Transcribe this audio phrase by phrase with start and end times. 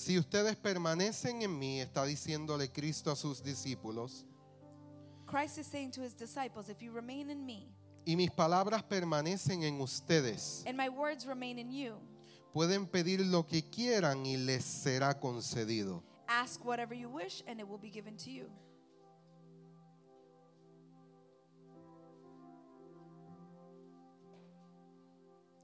[0.00, 4.24] Si ustedes permanecen en mí, está diciéndole Cristo a sus discípulos,
[5.26, 7.68] Christ is saying to his disciples, If you remain in me
[8.06, 12.00] y mis palabras permanecen en ustedes, and my words remain in you,
[12.54, 16.02] pueden pedir lo que quieran y les será concedido.
[16.28, 18.48] ask whatever you wish and it will be given to you.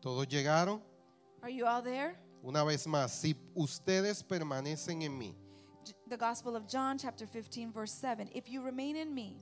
[0.02, 0.82] ¿Todos llegaron?
[1.42, 2.18] Are you all there?
[2.46, 5.34] Una vez más, si ustedes permanecen en mí
[6.08, 8.30] The Gospel of John, chapter 15, verse 7.
[8.32, 9.36] If you remain in me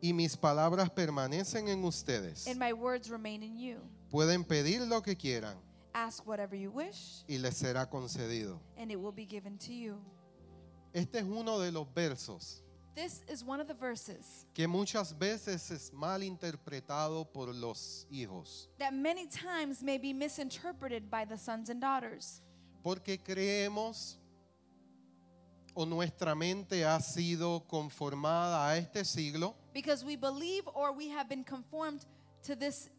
[0.00, 5.02] y mis palabras permanecen en ustedes, and my words remain in you, pueden pedir lo
[5.02, 5.58] que quieran
[5.92, 8.58] ask whatever you wish y les será concedido.
[8.78, 9.98] and it will be given to you.
[10.94, 12.61] Este es uno de los versos
[12.94, 18.68] This is one of the verses que muchas veces es mal interpretado por los hijos,
[18.78, 22.42] that many times may be misinterpreted by the sons and daughters
[22.82, 24.18] porque creemos
[25.74, 31.28] o nuestra mente ha sido conformada a este siglo because we believe or we have
[31.30, 32.04] been conformed
[32.42, 32.90] to this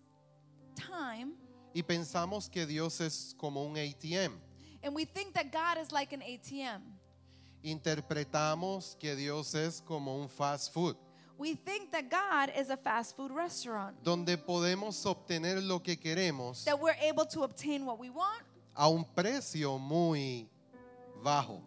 [0.75, 1.33] time
[1.75, 4.33] y pensamos que Dios es como un ATM.
[4.81, 6.81] and we think that God is like an ATM.
[7.63, 10.95] Interpretamos que Dios es como un fast food,
[11.37, 16.63] We think that God is a fast food restaurant, donde podemos obtener lo que queremos
[16.65, 18.43] that we're able to obtain what we want
[18.75, 20.47] a un precio muy
[21.23, 21.61] bajo.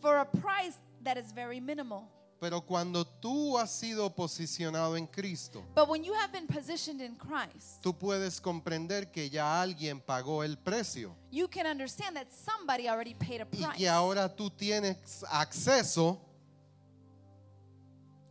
[0.00, 2.08] for a price that is very minimal.
[2.42, 7.14] Pero cuando tú has sido posicionado en Cristo, But when you have been positioned in
[7.14, 12.88] Christ, tú puedes comprender que ya alguien pagó el precio you can understand that somebody
[12.88, 13.76] already paid a y price.
[13.78, 16.18] que ahora tú tienes acceso,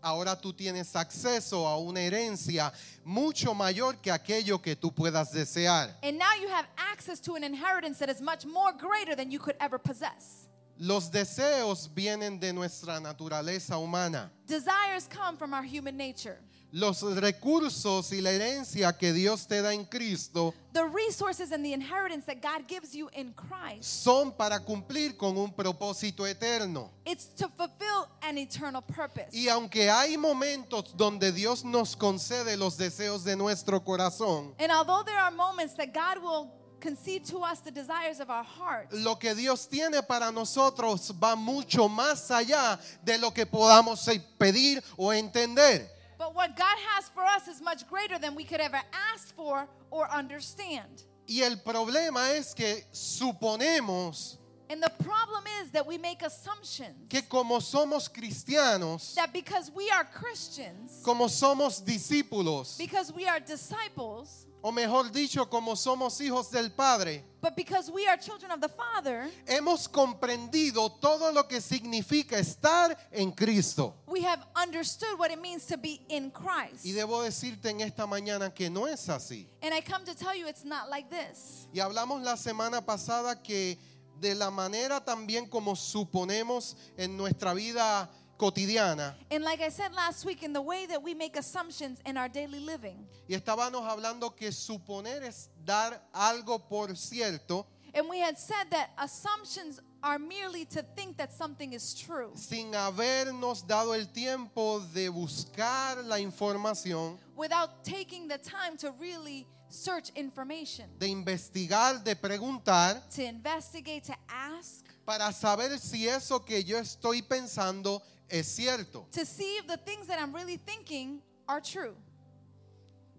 [0.01, 2.73] ahora tú tienes acceso a una herencia
[3.05, 5.95] mucho mayor que aquello que tú puedas desear.
[6.03, 9.39] And now you have access to an inheritance that is much more greater than you
[9.39, 10.49] could ever possess.
[10.83, 14.31] Los deseos vienen de nuestra naturaleza humana.
[14.47, 16.39] Desires come from our human nature.
[16.73, 21.73] Los recursos y la herencia que Dios te da en Cristo The resources and the
[21.73, 26.89] inheritance that God gives you in Christ, son para cumplir con un propósito eterno.
[27.05, 29.27] it's to fulfill an eternal purpose.
[29.33, 35.03] Y aunque hay momentos donde Dios nos concede los deseos de nuestro corazón, And although
[35.03, 36.49] there are moments that God will
[36.81, 41.35] concede to us the desires of our heart, lo que Dios tiene para nosotros va
[41.35, 45.87] mucho más allá de lo que podamos eh, pedir o entender.
[46.17, 48.79] but what God has for us is much greater than we could ever
[49.13, 51.03] ask for or understand.
[51.27, 54.37] Y el problema es que suponemos
[54.71, 59.89] And the problem is that we make assumptions que como somos cristianos, that because we
[59.89, 66.49] are Christians, como somos discípulos, because we are disciples, o mejor dicho, como somos hijos
[66.49, 71.59] del Padre, but because we are children of the Father, hemos comprendido todo lo que
[71.59, 73.93] significa estar en Cristo.
[74.07, 76.85] we have understood what it means to be in Christ.
[76.85, 79.47] Y debo decirte en esta mañana que no es así.
[79.61, 81.67] And I come to tell you it's not like this.
[81.73, 83.77] Y hablamos la semana pasada que
[84.21, 90.25] de la manera también como suponemos en nuestra vida cotidiana, And like I said last
[90.25, 94.35] week, in the way that we make assumptions in our daily living, y estábamos hablando
[94.35, 100.65] que suponer es dar algo por cierto and we had said that assumptions are merely
[100.65, 102.31] to think that something is true.
[102.35, 109.45] sin habernos dado el tiempo de buscar la información, without taking the time to really
[109.71, 116.61] search information, de investigar, de preguntar, to investigate, to ask, para saber si eso que
[116.63, 119.07] yo estoy pensando es cierto.
[119.11, 121.95] to see if the things that I'm really thinking are true.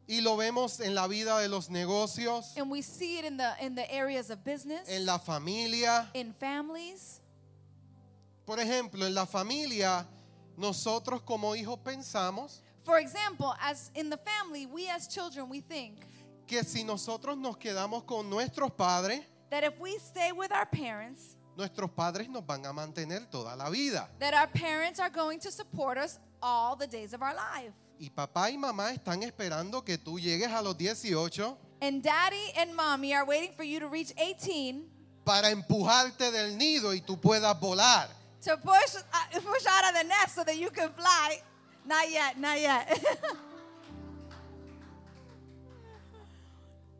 [0.09, 3.53] Y lo vemos en la vida de los negocios, And we see it in the
[3.61, 6.09] in the areas of business, en la familia.
[6.15, 7.21] in families.
[8.45, 10.05] Por ejemplo, en la familia,
[10.59, 15.99] nosotros como hijos pensamos For example, as in the family, we as children, we think
[16.53, 21.35] que si nosotros nos quedamos con nuestros padres, that if we stay with our parents,
[21.57, 24.07] nuestros padres nos van a mantener toda la vida.
[24.19, 27.73] that our parents are going to support us all the days of our life.
[27.99, 32.75] Y papá y mamá están esperando que tú llegues a los 18 And daddy and
[32.77, 34.85] mommy are waiting for you to reach 18
[35.25, 38.09] para empujarte del nido y tú puedas volar.
[38.43, 41.41] to push uh, push out of the nest so that you can fly.
[41.87, 42.87] Not yet, not yet.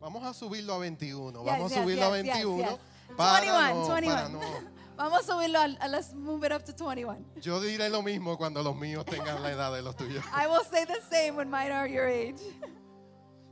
[0.03, 1.31] Vamos a subirlo a 21.
[1.31, 2.59] Yes, Vamos a yes, subirlo a yes, yes, 21.
[2.59, 2.79] yes.
[3.15, 4.15] Para 21, no, 21.
[4.15, 4.39] para no.
[4.97, 7.25] Vamos a subirlo, uh, let's move it up to 21.
[7.41, 10.21] Yo diré lo mismo cuando los míos tengan la edad de los tuyos.
[10.33, 12.41] I will say the same when mine are your age.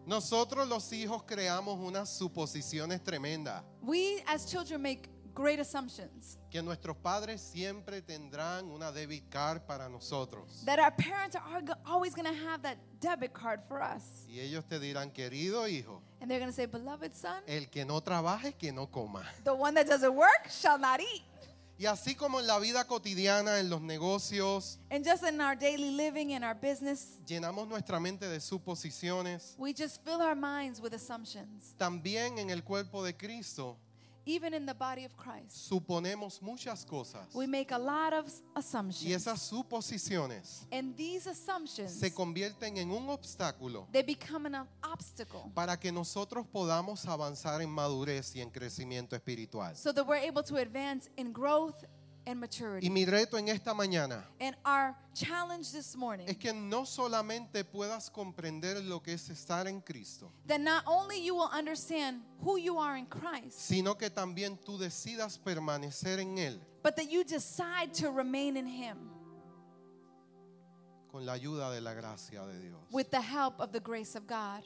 [0.05, 3.63] Nosotros los hijos creamos unas suposiciones tremendas.
[3.81, 6.37] We as children make great assumptions.
[6.49, 10.63] Que nuestros padres siempre tendrán una debit card para nosotros.
[10.65, 14.03] That our parents are always going to have that debit card for us.
[14.27, 17.83] Y ellos te dirán, querido hijo, And they're going to say, Beloved son, el que
[17.85, 19.23] no trabaje, que no coma.
[19.43, 21.23] the one that doesn't work shall not eat.
[21.79, 25.89] Y así como en la vida cotidiana, en los negocios, And just in our daily
[25.89, 30.93] living, in our business, llenamos nuestra mente de suposiciones, we just fill our minds with
[30.93, 31.73] assumptions.
[31.79, 33.77] también en el cuerpo de Cristo
[34.25, 37.33] Even in the body of Christ, suponemos muchas cosas.
[37.33, 39.11] we make a lot of s- Y assumptions.
[39.11, 45.77] esas suposiciones And these assumptions, se convierten en un obstáculo they become an obstacle para
[45.77, 49.75] que nosotros podamos avanzar en madurez y en crecimiento espiritual.
[49.75, 51.83] so that we're able to advance in growth
[52.25, 52.87] and maturity.
[52.87, 57.63] Y mi reto en esta mañana And our challenge this morning es que no solamente
[57.63, 62.57] puedas comprender lo que es estar en Cristo, that not only you will understand who
[62.57, 67.23] you are in Christ, sino que también tú decidas permanecer en Él but that you
[67.23, 68.97] decide to remain in Him
[71.11, 72.79] con la ayuda de la gracia de Dios.
[72.91, 74.65] with the help of the grace of God.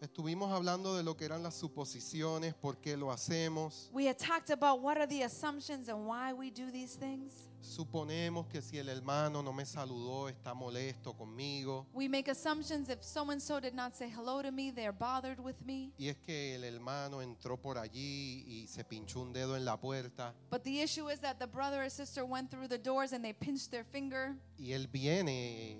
[0.00, 3.90] Estuvimos hablando de lo que eran las suposiciones, por qué lo hacemos.
[3.92, 7.34] We had talked about what are the assumptions and why we do these things.
[7.60, 11.84] Suponemos que si el hermano no me saludó, está molesto conmigo.
[11.92, 15.38] We make assumptions if so and so did not say hello to me, they're bothered
[15.38, 15.92] with me.
[15.98, 19.76] Y es que el hermano entró por allí y se pinchó un dedo en la
[19.76, 20.32] puerta.
[20.48, 23.34] But the issue is that the brother or sister went through the doors and they
[23.34, 25.76] pinched their finger, Y él viene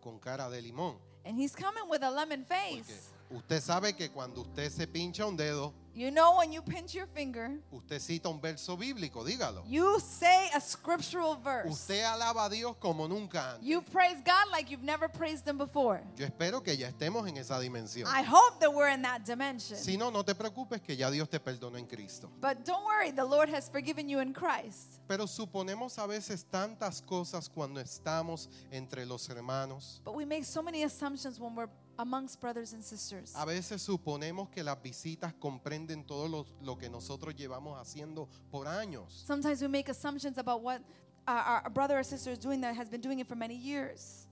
[0.00, 0.98] con cara de limón.
[1.24, 3.10] and he's coming with a lemon Porque face.
[3.34, 7.06] Usted sabe que cuando usted se pincha un dedo, You know, when you pinch your
[7.06, 9.62] finger, usted cita un verso bíblico, dígalo.
[9.68, 11.70] you say a scriptural verse.
[11.70, 13.64] Usted alaba a Dios como nunca antes.
[13.64, 16.02] You praise God like you've never praised Him before.
[16.16, 18.08] Yo espero que ya estemos en esa dimensión.
[18.08, 19.78] I hope that we're in that dimension.
[19.78, 22.28] Si no, no te preocupes que ya Dios te perdonó en Cristo.
[22.40, 25.00] But don't worry, the Lord has forgiven you in Christ.
[25.06, 30.00] Pero suponemos a veces tantas cosas cuando estamos entre los hermanos.
[30.04, 31.68] But we make so many assumptions when we're
[31.98, 33.32] amongst brothers and sisters.
[33.36, 38.66] A veces suponemos que las visitas comprenden todo lo, lo que nosotros llevamos haciendo por
[38.66, 39.24] años.
[39.26, 40.80] Sometimes we make assumptions about what
[41.26, 44.26] our, our brother or sister is doing that has been doing it for many years.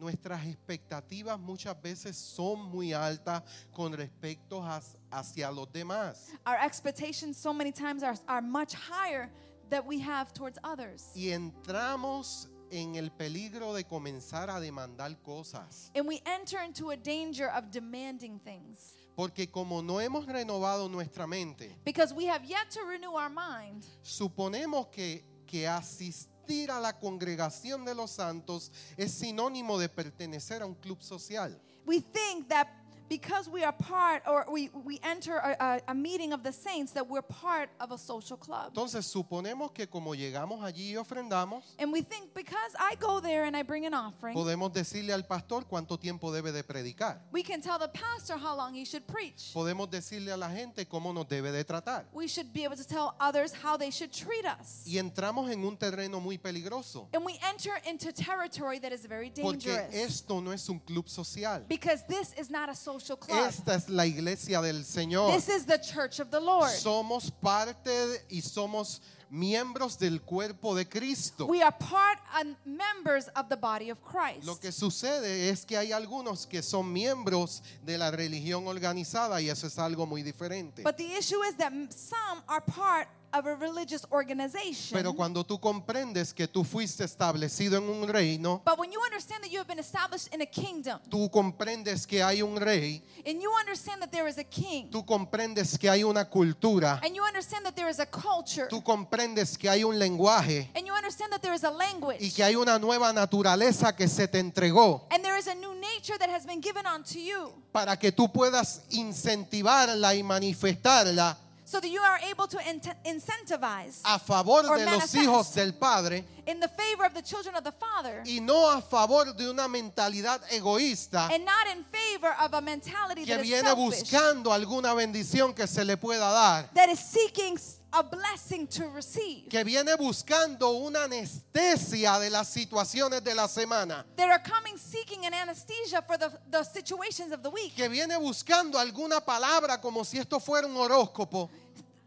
[0.00, 3.42] Nuestras expectativas muchas veces son muy altas
[3.74, 4.80] con respecto a-
[5.10, 6.30] hacia los demás.
[6.46, 9.28] Our expectations so many times are, are much higher
[9.70, 11.10] that we have towards others.
[11.16, 15.90] Y entramos en el peligro de comenzar a demandar cosas.
[15.94, 18.94] And we enter into a danger of demanding things.
[19.16, 23.84] Porque como no hemos renovado nuestra mente, Because we have yet to renew our mind.
[24.02, 30.66] suponemos que, que asistir a la congregación de los santos es sinónimo de pertenecer a
[30.66, 31.60] un club social.
[31.84, 32.68] We think that
[33.08, 37.08] because we are part or we, we enter a, a, meeting of the saints, that
[37.08, 38.72] we're part of a social club.
[38.74, 43.44] Entonces suponemos que como llegamos allí y ofrendamos, And we think because I go there
[43.44, 47.20] and I bring an offering, podemos decirle al pastor cuánto tiempo debe de predicar.
[47.32, 49.52] we can tell the pastor how long he should preach.
[49.54, 52.04] Podemos decirle a la gente cómo nos debe de tratar.
[52.12, 54.84] We should be able to tell others how they should treat us.
[54.86, 57.08] Y entramos en un terreno muy peligroso.
[57.12, 59.94] And we enter into territory that is very Porque dangerous.
[59.94, 61.64] esto no es un club social.
[61.68, 63.46] Because this is not a social club.
[63.48, 65.32] Esta es la iglesia del Señor.
[65.34, 66.70] This is the church of the Lord.
[66.70, 71.46] Somos parte de- y somos miembros del cuerpo de Cristo.
[71.46, 74.46] We are part and members of the body of Christ.
[74.46, 79.50] Lo que sucede es que hay algunos que son miembros de la religión organizada y
[79.50, 80.82] eso es algo muy diferente.
[80.82, 84.96] But the issue is that some are part of a religious organization.
[84.96, 89.42] Pero cuando tú comprendes que tú fuiste establecido en un reino, but when you understand
[89.42, 93.40] that you have been established in a kingdom, tú comprendes que hay un rey, and
[93.40, 97.22] you understand that there is a king, tú comprendes que hay una cultura, and you
[97.22, 101.32] understand that there is a culture, tú comprendes que hay un lenguaje and you understand
[101.32, 105.06] that there is a language, y que hay una nueva naturaleza que se te entregó
[105.10, 108.32] and there is a new nature that has been given unto you, para que tú
[108.32, 111.36] puedas incentivarla y manifestarla
[111.68, 112.56] so that you are able to
[113.04, 117.54] incentivize a favor Or de los hijos del Padre in the favor of the children
[117.56, 122.34] of the Father, y no a favor de una mentalidad egoísta and not in favor
[122.40, 126.32] of a mentality que that is viene selfish, buscando alguna bendición que se le pueda
[126.32, 127.58] dar, that is seeking
[127.92, 129.48] a blessing to receive.
[129.48, 135.24] que viene buscando una anestesia de las situaciones de la semana, that are coming seeking
[135.24, 140.04] an anesthesia for the, the situations of the week, que viene buscando alguna palabra como
[140.04, 141.48] si esto fuera un horóscopo.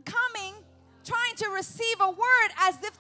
[0.06, 0.56] Coming
[1.04, 2.92] trying to receive a word as if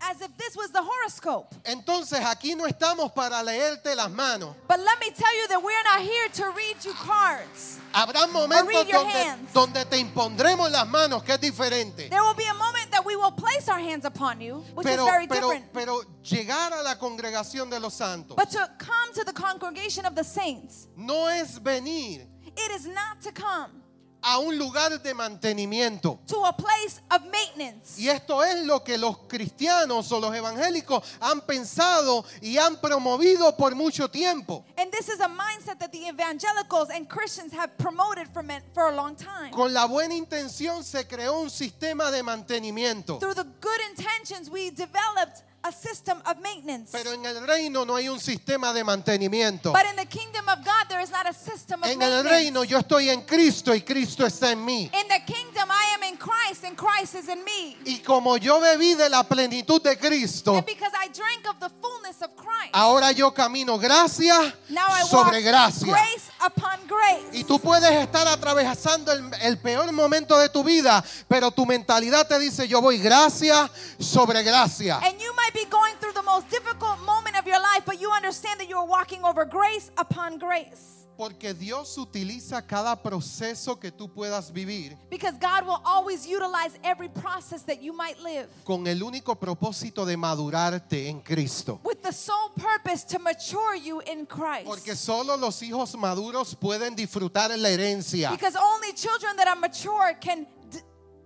[0.00, 1.54] as if this was the horoscope.
[1.64, 4.54] Entonces aquí no estamos para leerte las manos.
[4.66, 7.78] But let me tell you that we're not here to read you cards.
[7.92, 12.08] Habrá momentos donde, donde te impondremos las manos, que es diferente.
[12.10, 15.04] There will be a moment that we will place our hands upon you, which Pero,
[15.04, 15.72] is very pero, different.
[15.72, 20.14] pero llegar a la congregación de los santos But to come to the congregation of
[20.14, 22.26] the saints, no es venir
[22.58, 23.77] it is not to come
[24.22, 26.18] a un lugar de mantenimiento.
[26.26, 27.98] to a place of maintenance.
[27.98, 33.56] Y esto es lo que los cristianos o los evangélicos han pensado y han promovido
[33.56, 34.64] por mucho tiempo.
[34.76, 38.88] And this is a mindset that the evangelicals and Christians have promoted for, men, for
[38.88, 39.50] a long time.
[39.52, 43.18] Con la buena intención se creó un sistema de mantenimiento.
[43.18, 46.90] Through the good intentions, we developed a system of maintenance.
[46.92, 49.72] Pero en el reino no hay un sistema de mantenimiento.
[49.72, 52.30] But in the kingdom of God, there is not a system of En el maintenance.
[52.30, 54.90] reino yo estoy en Cristo y Cristo está en mí.
[54.94, 57.76] In the kingdom, I am in Christ, and Christ is in me.
[57.84, 61.70] Y como yo bebí de la plenitud de Cristo, And because I drank of the
[61.82, 65.86] fullness of Christ, ahora yo camino gracia now I walk sobre gracia.
[65.86, 67.28] grace upon grace.
[67.32, 72.26] Y tú puedes estar atravesando el, el peor momento de tu vida, pero tu mentalidad
[72.26, 74.98] te dice, yo voy gracia sobre gracia.
[75.02, 78.10] And you might be going through the most difficult moment of your life, but you
[78.10, 80.97] understand that you are walking over grace upon grace.
[81.18, 87.08] Porque Dios utiliza cada proceso que tú puedas vivir Because God will always utilize every
[87.08, 91.80] process that you might live con el único propósito de madurarte en Cristo.
[91.82, 94.64] with the sole purpose to mature you in Christ.
[94.66, 98.30] Porque solo los hijos maduros pueden disfrutar la herencia.
[98.30, 100.46] Because only children that are mature can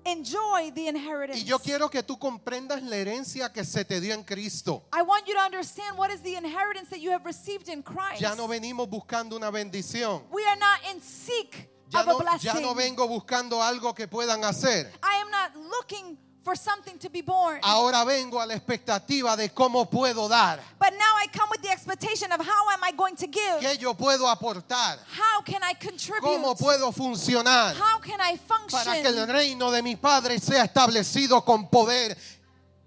[0.05, 1.41] enjoy the inheritance.
[1.41, 4.85] Y yo quiero que tú comprendas la herencia que se te dio en Cristo.
[4.93, 8.21] I want you to understand what is the inheritance that you have received in Christ.
[8.21, 10.23] Ya no venimos buscando una bendición.
[10.31, 12.51] we are not in seek Ya of a no, blessing.
[12.55, 14.91] ya no vengo buscando algo que puedan hacer.
[15.03, 17.61] I am not looking for something to be born.
[17.63, 21.71] Ahora vengo a la expectativa de cómo puedo dar, But now I come with the
[21.71, 23.61] expectation of how am I going to give?
[23.61, 26.23] qué yo puedo aportar, How can I contribute?
[26.23, 28.83] cómo puedo funcionar How can I function?
[28.85, 32.17] para que el reino de mi Padre sea establecido con poder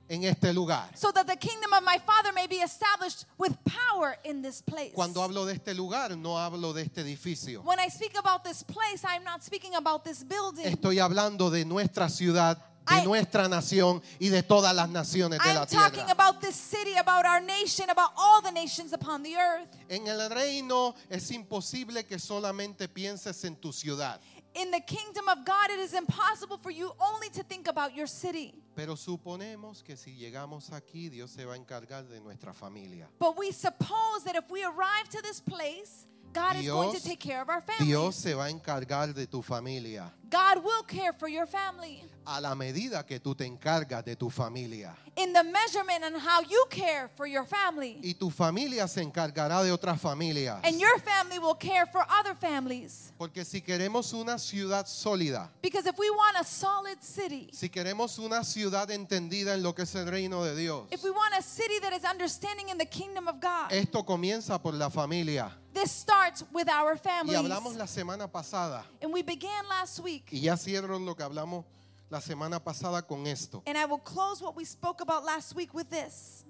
[0.07, 0.89] en este lugar.
[0.95, 4.91] so that the kingdom of my Father may be established with power in this place.
[4.93, 7.61] Cuando hablo de este lugar, no hablo de este edificio.
[7.63, 10.65] when I speak about this place, I'm not speaking about this building.
[10.65, 12.57] Estoy hablando de nuestra ciudad,
[12.89, 16.11] de nuestra nación y de todas las naciones de la tierra.
[16.11, 19.67] about this city, about our nation, about all the nations upon the earth.
[19.89, 24.19] En el reino es imposible que solamente pienses en tu ciudad,
[24.57, 28.07] In the kingdom of God, it is impossible for you only to think about your
[28.07, 28.53] city.
[28.73, 33.09] pero suponemos que si llegamos aquí, Dios se va a encargar de nuestra familia.
[33.19, 37.03] But we suppose that if we arrive to this place, God is going to Dios-
[37.03, 37.85] take care of our family.
[37.87, 42.41] Dios se va a encargar de tu familia God will care for your family a
[42.41, 44.95] la medida que tú te encargas de tu familia.
[45.17, 47.99] in the measurement and how you care for your family.
[48.03, 50.59] Y tu familia se encargará de otras familias.
[50.63, 53.13] And your family will care for other families.
[53.17, 58.19] Porque si queremos una ciudad sólida, Because if we want a solid city, si queremos
[58.19, 61.41] una ciudad entendida en lo que es el reino de Dios, if we want a
[61.41, 65.51] city that is understanding in the kingdom of God, esto comienza por la familia.
[65.73, 67.37] this starts with our families.
[67.37, 70.14] Y hablamos la semana pasada, And we began last week.
[70.31, 71.65] Y ya cierro lo que hablamos
[72.09, 73.63] la semana pasada con esto.
[73.65, 76.45] And I will close what we spoke about last week with this.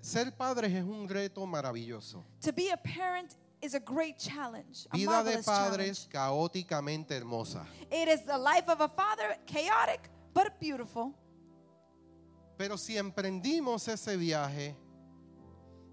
[0.00, 2.24] Ser padres es un reto maravilloso.
[2.42, 5.46] To be a parent is a great challenge, a Vida de challenge.
[5.46, 7.64] padres caóticamente hermosa.
[7.90, 10.00] It is the life of a father, chaotic
[10.34, 11.14] but beautiful.
[12.58, 14.76] Pero si emprendimos ese viaje,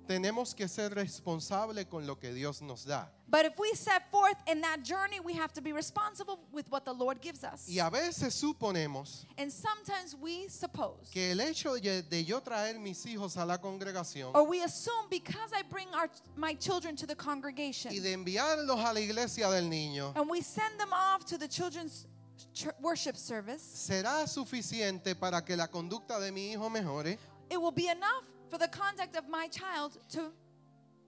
[0.09, 3.07] tenemos que ser responsables con lo que Dios nos da.
[3.27, 6.83] But if we set forth in that journey, we have to be responsible with what
[6.83, 7.69] the Lord gives us.
[7.69, 13.05] Y a veces suponemos And sometimes we suppose, que el hecho de, yo traer mis
[13.05, 17.15] hijos a la congregación or we assume because I bring our, my children to the
[17.15, 21.37] congregation y de enviarlos a la iglesia del niño, and we send them off to
[21.37, 22.07] the children's
[22.55, 27.19] ch- worship service, será suficiente para que la conducta de mi hijo mejore
[27.51, 30.31] it will be enough for the conduct of my child to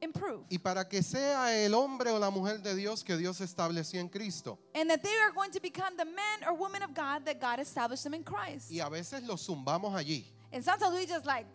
[0.02, 0.46] improve.
[0.50, 4.10] y para que sea el hombre o la mujer de Dios que Dios estableció en
[4.10, 4.58] Cristo.
[4.76, 7.60] And that they are going to become the men or women of God that God
[7.60, 8.72] established them in Christ.
[8.72, 11.46] Y a veces los zumbamos allí, And sometimes we just like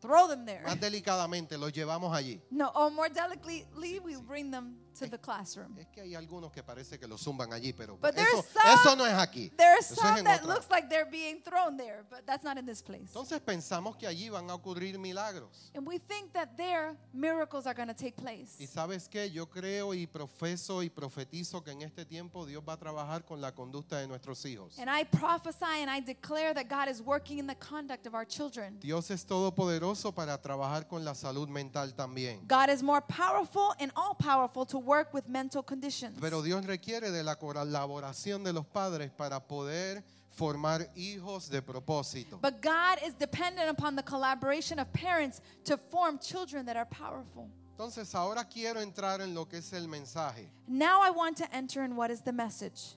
[0.00, 0.62] throw them there.
[0.66, 2.40] más delicadamente los llevamos allí.
[2.50, 5.76] No, or more delicately, we bring them to the classroom.
[5.78, 8.74] Es que hay algunos que parece que lo zumban allí, pero But eso, there's some-
[8.74, 9.50] eso no es aquí.
[9.56, 10.54] There are es some en that otra.
[10.54, 13.06] looks like they're being thrown there, but that's not in this place.
[13.08, 15.70] Entonces pensamos que allí van a ocurrir milagros.
[15.74, 18.56] And we think that there miracles are going to take place.
[18.58, 22.74] Y sabes qué, yo creo y profeso y profetizo que en este tiempo Dios va
[22.74, 24.78] a trabajar con la conducta de nuestros hijos.
[24.78, 28.24] And I prophesy and I declare that God is working in the conduct of our
[28.26, 28.78] children.
[28.80, 32.46] Dios es todopoderoso para trabajar con la salud mental también.
[32.48, 36.18] God is more powerful and all powerful to work with mental conditions.
[36.20, 42.38] Pero Dios requiere de la colaboración de los padres para poder formar hijos de propósito.
[42.40, 47.50] But God is dependent upon the collaboration of parents to form children that are powerful.
[47.76, 50.50] Entonces ahora quiero entrar en lo que es el mensaje.
[50.66, 52.96] Now I want to enter in what is the message.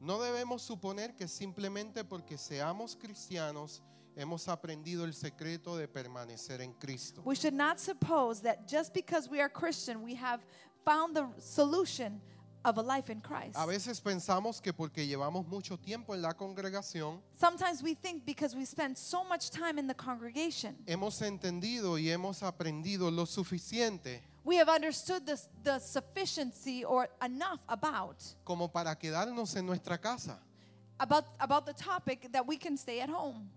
[0.00, 3.82] No debemos suponer que simplemente porque seamos cristianos
[4.18, 7.22] hemos aprendido el secreto de permanecer en Cristo.
[7.24, 10.40] We should not suppose that just because we are Christian, we have
[10.84, 12.20] found the solution
[12.64, 13.56] of a life in Christ.
[13.56, 18.56] A veces pensamos que porque llevamos mucho tiempo en la congregación, Sometimes we think because
[18.56, 24.22] we spend so much time in the congregation, hemos entendido y hemos aprendido lo suficiente
[24.44, 30.40] we have understood the, the sufficiency or enough about, como para quedarnos en nuestra casa.
[31.00, 33.48] about about the topic that we can stay at home.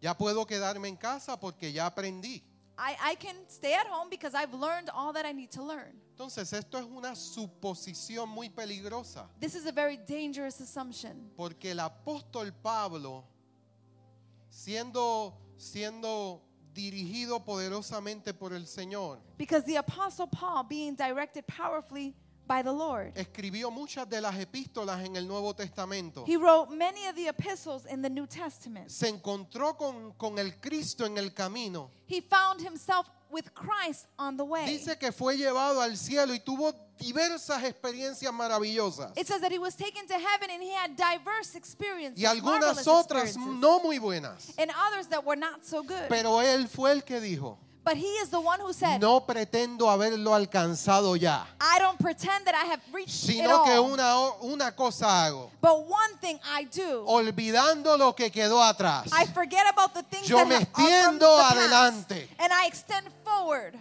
[0.00, 2.42] Ya puedo quedarme en casa porque ya aprendí.
[2.78, 5.98] I, I can stay at home because I've learned all that I need to learn.
[6.16, 11.80] Entonces esto es una suposición muy peligrosa This is a very dangerous assumption porque el
[11.80, 13.24] apóstol Pablo,
[14.48, 22.14] siendo, siendo dirigido poderosamente por el Señor, because the apostle Paul being directed powerfully
[22.46, 23.12] by the Lord.
[23.14, 26.24] escribió muchas de las epístolas en el Nuevo Testamento.
[26.26, 28.90] He wrote many of the epistles in the New Testament.
[28.90, 31.90] Se encontró con, con el Cristo en el camino.
[32.06, 34.66] He found himself with Christ on the way.
[34.66, 39.12] Dice que fue llevado al cielo y tuvo diversas experiencias maravillosas.
[39.16, 42.86] It says that he was taken to heaven and he had diverse experiences, Y algunas
[42.86, 44.52] otras no muy buenas.
[44.58, 46.08] and others that were not so good.
[46.08, 49.86] Pero él fue el que dijo, but he is the one who said, no pretendo
[49.86, 54.32] haberlo alcanzado ya, I don't pretend that I have reached it sino que all, una,
[54.42, 57.04] una cosa hago, but one thing I do.
[57.06, 59.08] olvidando lo que quedó atrás.
[59.12, 62.28] I forget about the things Yo that me extiendo the past, adelante.
[62.40, 63.78] and I extend forward.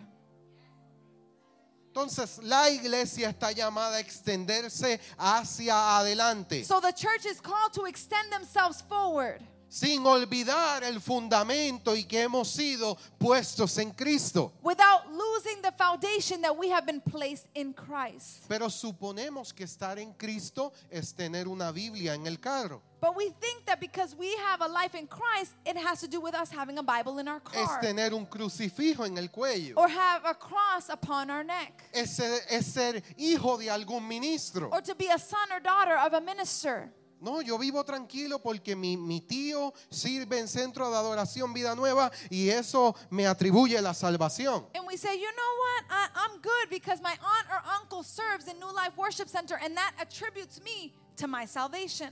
[1.92, 7.86] Entonces la iglesia está llamada a extenderse hacia adelante, So the church is called to
[7.86, 9.42] extend themselves forward
[9.75, 14.53] sin olvidar el fundamento y que hemos sido puestos en Cristo.
[14.64, 18.46] without losing the foundation that we have been placed in Christ.
[18.48, 23.31] Pero suponemos que estar en Cristo es tener una Biblia en el carro, But we
[23.42, 26.50] think that because we have a life in Christ, it has to do with us
[26.50, 30.24] having a Bible in our es car tener un crucifijo en el cuello, or have
[30.24, 34.70] a cross upon our neck es ser, es ser hijo de algún ministro.
[34.72, 36.90] or to be a son or daughter of a minister.
[37.22, 42.12] No, yo vivo tranquilo porque mi, mi tío sirve en centro de adoración Vida Nueva
[42.30, 44.68] y eso me atribuye la salvación.
[44.75, 45.86] And we say, you know what?
[45.90, 49.75] I, I'm good because my aunt or uncle serves in New Life Worship Center and
[49.78, 52.10] that attributes me to my salvation.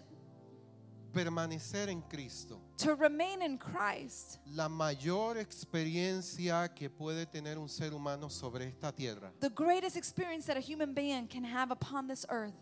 [1.13, 2.59] Permanecer en Cristo.
[2.77, 4.39] To remain in Christ.
[4.55, 10.47] La mayor experiencia que puede tener un ser humano sobre esta tierra The greatest experience
[10.47, 12.53] that a human being can have upon this earth.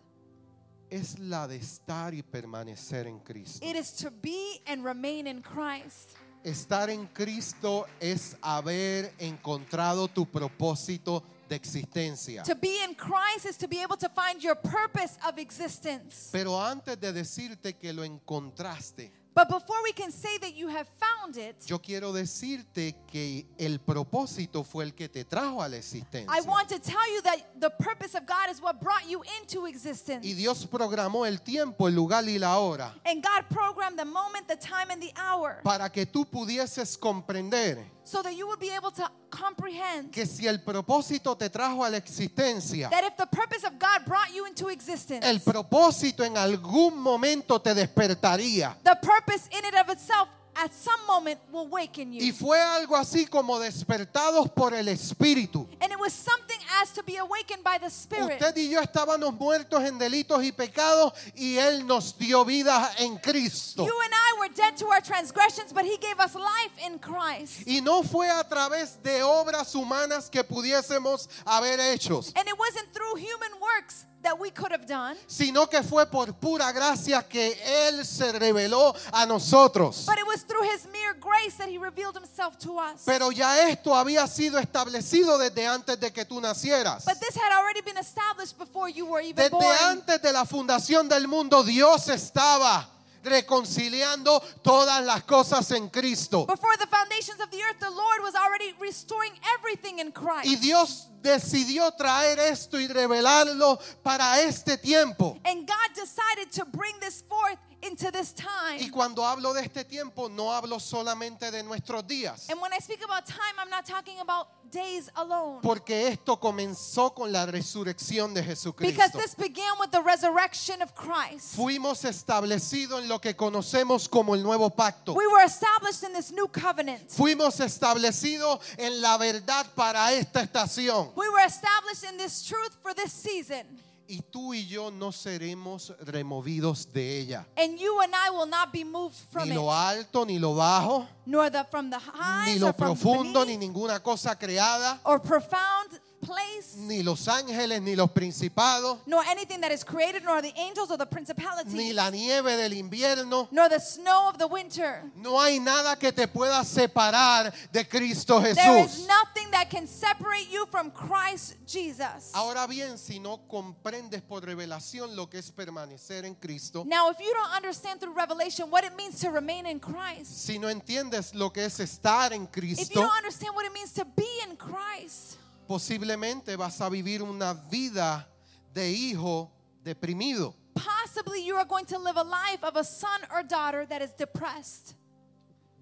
[0.91, 3.65] Es la de estar y permanecer en Cristo.
[3.65, 6.11] It is to be and remain in Christ.
[6.43, 12.43] Estar en Cristo es haber encontrado tu propósito de existencia.
[12.43, 16.29] To be in Christ is to be able to find your purpose of existence.
[16.31, 20.87] Pero antes de decirte que lo encontraste, But before we can say that you have
[20.99, 25.77] found it, yo quiero decirte que el propósito fue el que te trajo a la
[25.77, 26.29] existencia.
[26.29, 29.67] I want to tell you that the purpose of God is what brought you into
[29.67, 30.25] existence.
[30.27, 34.47] Y Dios programó el tiempo, el lugar y la hora And God programmed the moment,
[34.49, 38.69] the time, and the hour para que tú pudieses comprender so that you would be
[38.69, 43.27] able to comprehend que si el propósito te trajo a la existencia, that if the
[43.27, 48.75] purpose of God brought you into existence, el propósito en algún momento te despertaría.
[48.83, 50.27] the purpose in it of itself
[50.63, 52.33] at some moment will waken Y you.
[52.33, 55.67] fue algo así como despertados por el Espíritu.
[55.81, 58.39] And it was something as to be awakened by the Spirit.
[58.39, 63.17] Usted y yo estábamos muertos en delitos y pecados y Él nos dio vida en
[63.17, 63.85] Cristo.
[63.85, 67.67] You and I were dead to our transgressions, but He gave us life in Christ.
[67.67, 72.93] Y no fue a través de obras humanas que pudiésemos haber hechos, And it wasn't
[72.93, 77.57] through human works that we could have done, sino que fue por pura gracia que
[77.87, 80.05] Él se reveló a nosotros.
[80.05, 83.03] but it was through His mere grace that He revealed Himself to us.
[83.05, 87.05] Pero ya esto había sido establecido desde antes de que tú nacieras.
[87.05, 89.63] But this had already been established before you were even born.
[89.63, 92.87] Desde antes de la fundación del mundo, Dios estaba
[93.23, 96.45] reconciliando todas las cosas en Cristo.
[96.45, 100.45] Before the foundations of the earth, the Lord was already restoring everything in Christ.
[100.45, 105.39] Y Dios decidió traer esto y revelarlo para este tiempo.
[105.45, 108.91] And God decided to bring this forth into this Y time.
[108.91, 113.03] cuando hablo de este tiempo, no hablo solamente de nuestros días, And when I speak
[113.03, 115.59] about time, I'm not talking about days alone.
[115.61, 119.17] porque esto comenzó con la resurrección de Because Jesucristo.
[119.19, 121.55] this began with the resurrection of Christ.
[121.57, 125.13] Fuimos establecidos en lo que conocemos como el nuevo pacto.
[125.13, 127.09] We were established in this new covenant.
[127.09, 131.11] Fuimos establecidos en la verdad para esta estación.
[131.15, 133.65] We were established in this truth for this season.
[134.11, 137.45] Y tú y yo no seremos removidos de ella.
[137.55, 141.07] And you and I will not be moved from Ni lo alto, ni lo bajo,
[141.25, 144.99] Nor the from the ni highs lo or from profundo, ni beneath, ninguna cosa creada,
[145.05, 145.97] or profound
[146.31, 146.75] place.
[146.77, 150.97] ni los ángeles, ni los principados, nor anything that is created, nor the angels or
[150.97, 153.47] the ni principalities, la nieve del invierno.
[153.51, 155.03] nor the snow of the winter.
[155.15, 159.07] No hay nada que te pueda separar de Cristo There is Jesús.
[159.07, 162.31] nothing that can separate you from Christ Jesus.
[162.33, 167.19] Ahora bien, si no comprendes por revelación lo que es permanecer en Cristo, Now, if
[167.19, 171.33] you don't understand through revelation what it means to remain in Christ, si no entiendes
[171.33, 174.27] lo que es estar en if you Cristo, don't understand what it means to be
[174.49, 175.37] in Christ,
[175.71, 178.27] posiblemente vas a vivir una vida
[178.73, 179.49] de hijo
[179.81, 180.53] deprimido.
[180.75, 184.11] possibly you are going to live a life of a son or daughter that is
[184.17, 184.95] depressed.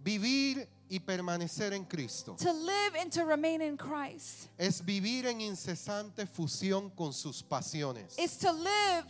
[0.03, 5.41] Vivir y permanecer en Cristo To live and to remain in Christ es vivir en
[5.41, 8.15] incesante fusión con sus pasiones.
[8.19, 9.05] is to live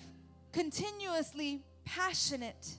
[0.54, 2.79] continuously passionate.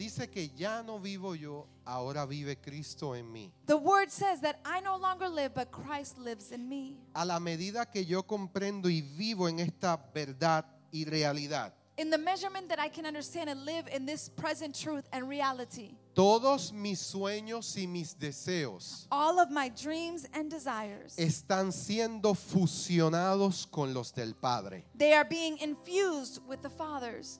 [0.00, 3.52] Dice que ya no vivo yo, ahora vive Cristo en mí.
[3.66, 6.96] The word says that I no longer live, but Christ lives in me.
[7.14, 12.16] A la medida que yo comprendo y vivo en esta verdad y realidad, In the
[12.16, 16.98] measurement that I can understand and live in this present truth and reality, todos mis
[16.98, 24.12] sueños y mis deseos all of my dreams and desires, están siendo fusionados con los
[24.12, 24.82] del Padre.
[24.96, 27.38] they are being infused with the Father's.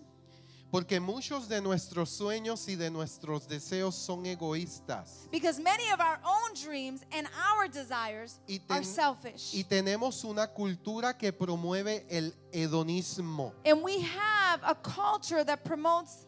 [0.71, 5.29] Porque muchos de nuestros sueños y de nuestros deseos son egoístas.
[5.33, 9.53] Because many of our own dreams and our desires Y, are ten- selfish.
[9.53, 13.53] y tenemos una cultura que promueve el hedonismo.
[13.65, 16.27] And we have a culture that promotes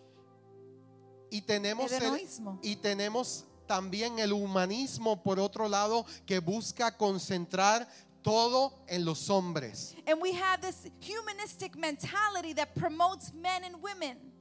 [1.31, 2.59] Y tenemos, el- Hedonismo.
[2.63, 7.89] y tenemos también el humanismo, por otro lado, que busca concentrar
[8.23, 9.95] todo en los hombres.
[10.07, 14.32] and we have this humanistic mentality that promotes men and women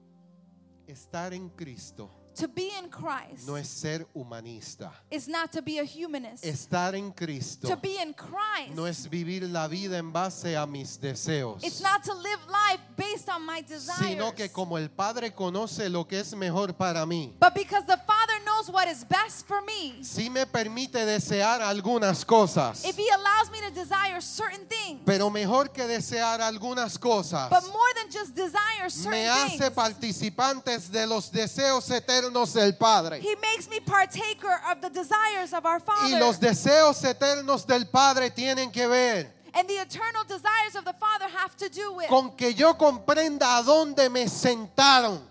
[0.92, 3.48] Estar en Cristo to be in Christ.
[3.48, 4.92] no es ser humanista.
[5.10, 6.44] is not to be a humanist.
[6.44, 8.76] Estar en Cristo to be in Christ.
[8.76, 12.82] no es vivir la vida en base a mis deseos, It's not to live life
[12.98, 14.00] based on my desires.
[14.00, 17.98] sino que como el Padre conoce lo que es mejor para mí, but because the
[18.06, 18.31] Father
[18.62, 19.96] knows what is best for me.
[20.02, 25.30] sí me permite desear algunas cosas, If He allows me to desire certain things, pero
[25.30, 30.92] mejor que desear algunas cosas, but more than just desire certain me hace things, participantes
[30.92, 33.20] de los deseos eternos del Padre.
[33.20, 36.20] He makes me partaker of the desires of our Y Father.
[36.20, 41.26] los deseos eternos del Padre tienen que ver and the eternal desires of the Father
[41.28, 45.31] have to do with con que yo comprenda a dónde me sentaron.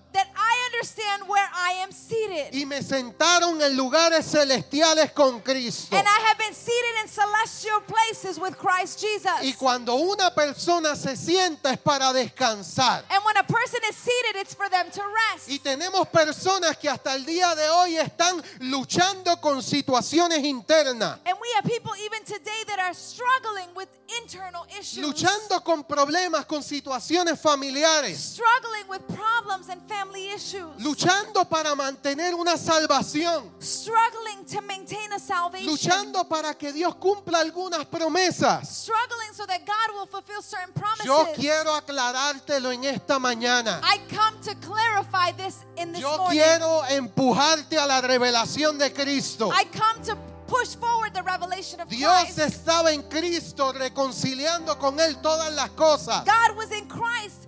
[0.80, 2.54] Understand where I am seated.
[2.54, 5.94] Y me sentaron en lugares celestiales con Cristo.
[5.96, 9.42] and I have been seated in celestial places with Christ Jesus.
[9.42, 13.04] Y cuando una persona se sienta es para descansar.
[13.10, 15.02] and when a person is seated, it's for them to
[15.34, 15.48] rest.
[15.50, 21.36] Y tenemos personas que hasta el día de hoy están luchando con situaciones internas, And
[21.40, 23.88] we have people even today that are struggling with
[24.22, 25.04] internal issues.
[25.04, 30.69] luchando con problemas, con situaciones familiares, Struggling with problems and family issues.
[30.78, 35.66] Luchando para mantener una salvación, Struggling to maintain a salvation.
[35.70, 38.68] luchando para que Dios cumpla algunas promesas.
[38.68, 41.06] Struggling so that God will fulfill certain promises.
[41.06, 43.80] Yo quiero aclarártelo en esta mañana.
[43.83, 46.38] I come to clarify this in this Yo morning.
[46.40, 49.50] quiero empujarte a la revelación de Cristo.
[49.52, 52.38] I come to push forward the revelation of Dios Christ.
[52.38, 56.24] estaba en Cristo reconciliando con Él todas las cosas.
[56.24, 57.46] God was in Christ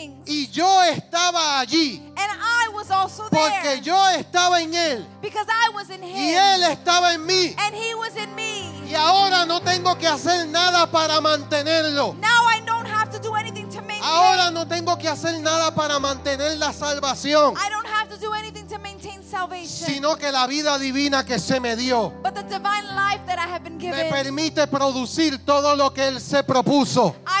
[0.00, 0.28] things.
[0.28, 5.46] Y yo estaba allí and I was also porque there yo estaba en Él because
[5.48, 7.54] I was in y Him Él estaba en mí.
[7.58, 8.70] and He was in me.
[8.88, 12.14] Y ahora no tengo que hacer nada para mantenerlo.
[12.20, 14.02] Now I don't have to do anything to maintain.
[14.02, 18.32] Ahora no tengo que hacer nada para mantener la salvación, I don't have to do
[18.34, 19.86] anything to maintain salvation.
[19.86, 23.48] sino que la vida divina que se me dio but the divine life that I
[23.48, 27.14] have been me given, permite producir todo lo que Él se propuso.
[27.26, 27.39] I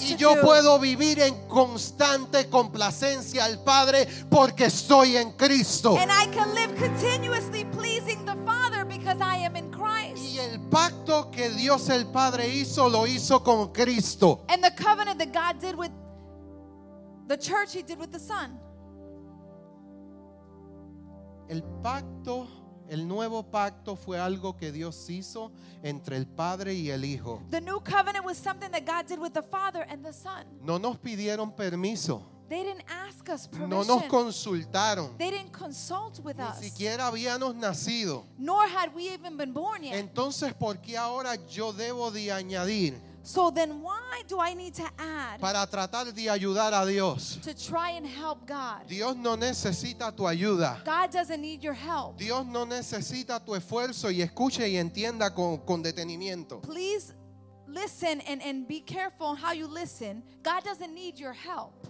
[0.00, 0.42] Y yo do.
[0.42, 5.96] puedo vivir en constante complacencia al Padre porque estoy en Cristo.
[5.96, 10.18] and I can live continuously pleasing the Father because I am in Christ.
[10.22, 14.40] Y el pacto que Dios el Padre hizo, lo hizo con Cristo.
[14.48, 15.92] And the covenant that God did with
[17.26, 18.58] the church, He did with the Son.
[21.48, 22.46] El pacto,
[22.88, 27.42] el nuevo pacto fue algo que Dios hizo entre el Padre y el Hijo.
[27.50, 30.44] The new covenant was something that God did with the Father and the Son.
[30.62, 33.68] No nos pidieron permiso, They didn't ask us permission.
[33.68, 36.58] no nos consultaron, they didn't consult with ni us.
[36.60, 38.24] siquiera habíamos nacido.
[38.38, 39.94] Nor had we even been born yet.
[39.94, 44.88] Entonces, ¿por qué ahora yo debo de añadir so then why do I need to
[44.98, 47.38] add para tratar de ayudar a Dios?
[47.42, 48.86] to try and help God?
[48.88, 50.82] Dios no necesita tu ayuda.
[50.84, 52.18] God doesn't need your help.
[52.18, 56.62] Dios no necesita tu esfuerzo y escuche y entienda con, con detenimiento.
[56.62, 57.14] Please
[57.66, 60.22] listen and, and be careful on how you listen.
[60.42, 61.86] God doesn't need your help.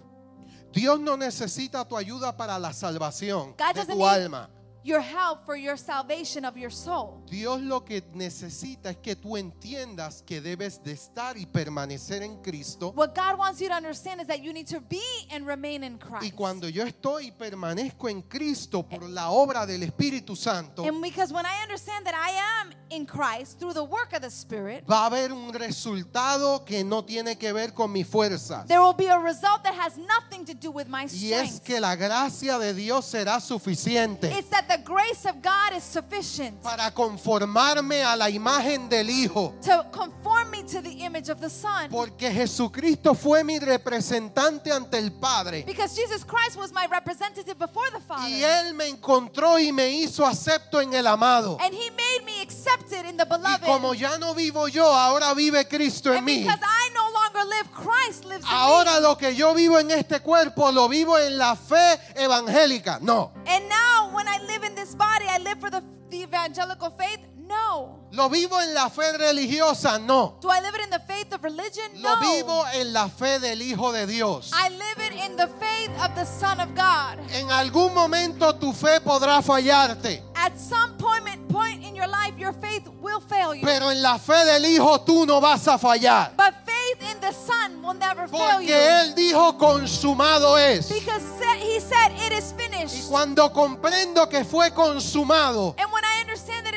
[0.71, 4.49] Dios no necesita tu ayuda para la salvación God de doesn't tu need alma.
[4.83, 7.21] Your help for your salvation of your soul.
[7.29, 12.41] Dios lo que necesita es que tú entiendas que debes de estar y permanecer en
[12.41, 12.91] Cristo.
[12.95, 15.97] What God wants you to understand is that you need to be and remain in
[15.97, 16.23] Christ.
[16.23, 19.09] Y cuando yo estoy y permanezco en Cristo por eh.
[19.09, 23.59] la obra del Espíritu Santo, and because when I understand that I am in Christ
[23.59, 27.53] through the work of the Spirit, va a haber un resultado que no tiene que
[27.53, 28.67] ver con mis fuerzas.
[28.67, 31.63] there will be a result that has nothing to do with my Y es strength.
[31.65, 36.61] que la gracia de Dios será suficiente It's that the grace of God is sufficient
[36.63, 39.53] para conformarme a la imagen del Hijo.
[39.61, 41.89] to conform me to the image of the Son.
[41.91, 45.63] Porque Jesucristo fue mi representante ante el Padre.
[45.65, 48.27] Because Jesus Christ was my representative before the Father.
[48.27, 51.57] Y Él me encontró y me hizo acepto en el amado.
[51.61, 53.61] And He made me accepted in the Y beloved.
[53.65, 56.43] como ya no vivo yo, ahora vive Cristo en and mí.
[56.43, 59.01] because I no longer live, Christ lives in Ahora me.
[59.01, 62.99] lo que yo vivo en este cuerpo lo vivo en la fe evangélica.
[63.01, 63.31] No.
[63.45, 67.19] And now when I live in this body, I live for the, the evangelical faith?
[67.35, 67.99] No.
[68.11, 69.97] Lo vivo en la fe religiosa.
[69.99, 70.37] No.
[70.41, 71.91] Do I live it in the faith of religion?
[71.95, 72.21] Lo no.
[72.21, 74.51] vivo en la fe del Hijo de Dios.
[74.53, 77.17] I live it in the faith of the Son of God.
[77.31, 80.23] En algún momento tu fe podrá fallarte.
[80.41, 83.65] At some point, point in your life, your faith will fail you.
[83.65, 86.31] Pero en la fe del Hijo tú no vas a fallar.
[86.37, 88.67] but faith in the Son will never fail you.
[88.69, 90.87] Porque Él dijo consumado es.
[90.89, 91.23] because
[91.61, 93.09] He said, It is Y finished.
[93.09, 96.73] cuando comprendo que fue consumado, And when I understand that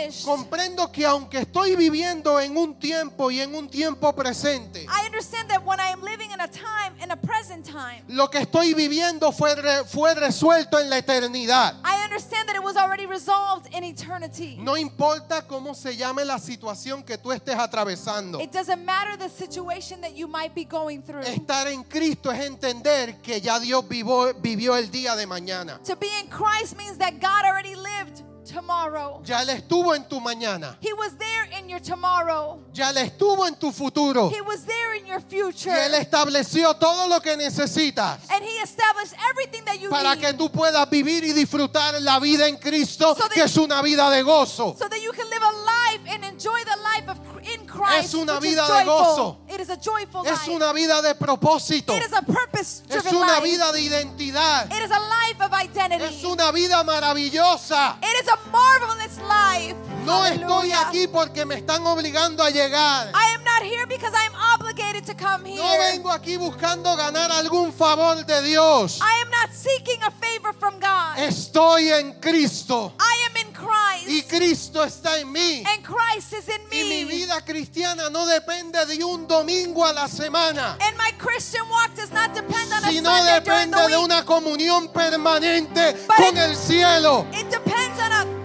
[0.00, 5.06] finished, comprendo que aunque estoy viviendo en un tiempo y en un tiempo presente, I
[5.06, 8.40] understand that when I am living in a time, in a present time, lo que
[8.40, 11.74] estoy viviendo fue, re- fue resuelto en la eternidad.
[11.84, 14.56] I understand that it was already resolved in eternity.
[14.58, 18.40] No importa cómo se llame la situación que tú estés atravesando.
[18.40, 21.22] It doesn't matter the situation that you might be going through.
[21.24, 25.80] Estar en Cristo es entender que ya Dios vivió, vivió el día de mañana.
[25.84, 29.20] To be in Christ means that God already lived tomorrow.
[29.24, 30.76] Ya Él estuvo en tu mañana.
[30.80, 32.58] He was there in your tomorrow.
[32.72, 34.30] Ya Él estuvo en tu futuro.
[34.30, 35.70] He was there in your Y future.
[35.72, 40.32] Él estableció todo lo que necesitas And He established everything that you para need que
[40.34, 44.10] tú puedas vivir y disfrutar la vida en Cristo, So that- que es una vida
[44.10, 44.76] de gozo.
[44.78, 48.04] so that you can live a life and enjoy the life of in Christ.
[48.06, 49.38] Es una vida de gozo.
[49.60, 50.50] It is a joyful Es life.
[50.52, 51.94] una vida de propósito.
[51.94, 53.42] It is a purpose Es una life.
[53.42, 54.64] vida de identidad.
[54.72, 56.02] It is a life of identity.
[56.02, 57.98] Es una vida maravillosa.
[58.00, 59.76] It is a marvelous life.
[60.04, 63.12] No estoy aquí porque me están obligando a llegar.
[63.14, 65.56] I am not here because I am obligated to come here.
[65.62, 68.98] No vengo aquí buscando ganar algún favor de Dios.
[69.00, 71.18] I am not seeking a favor from God.
[71.18, 74.08] Estoy en Cristo I am in Christ.
[74.08, 75.62] y Cristo está en mí.
[75.66, 77.12] and Christ is in Y mi me.
[77.12, 82.10] vida cristiana no depende de un domingo a la semana, and my Christian walk does
[82.10, 86.56] not depend on a Sunday during depende de una comunión permanente But con it- el
[86.56, 87.26] cielo.
[87.32, 88.39] It depends on a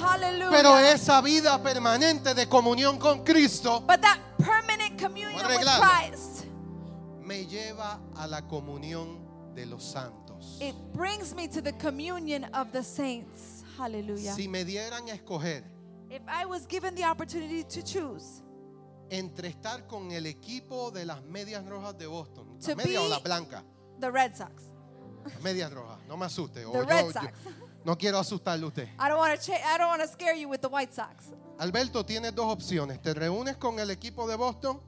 [0.00, 0.50] Hallelujah.
[0.50, 5.66] Pero esa vida permanente de comunión con Cristo but that permanent communion with.
[5.78, 6.46] Christ,
[7.22, 10.58] me lleva a la comunión de los santos.
[10.60, 13.62] it brings me to the communion of the saints.
[13.76, 14.32] Hallelujah.
[14.34, 15.62] Si me dieran a escoger
[16.10, 18.42] if I was given the opportunity to choose
[19.10, 23.08] entre estar con el equipo de las medias rojas de Boston, To las medias o
[23.08, 23.62] las blancas,
[24.00, 24.64] the Red Sox,
[25.42, 26.64] medias rojas, no me asuste.
[26.66, 27.32] o the yo- Red yo- Sox,
[27.84, 28.88] No quiero asustarle a usted.
[28.98, 29.52] I don't want to.
[29.52, 31.32] I don't want to scare you with the White Sox.
[31.58, 33.00] Alberto, tienes dos opciones.
[33.00, 34.80] Te reúnes con el equipo de Boston